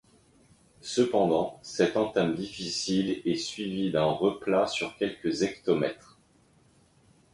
[0.81, 6.17] Cependant, cette entame difficile est suivie d’un replat sur quelques hectomètres.